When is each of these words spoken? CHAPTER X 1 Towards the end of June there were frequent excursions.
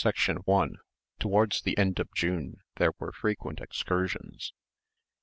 CHAPTER 0.03 0.31
X 0.31 0.41
1 0.47 0.77
Towards 1.19 1.61
the 1.61 1.77
end 1.77 1.99
of 1.99 2.11
June 2.15 2.57
there 2.77 2.93
were 2.97 3.11
frequent 3.11 3.61
excursions. 3.61 4.51